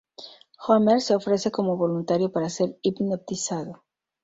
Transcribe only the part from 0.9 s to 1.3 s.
se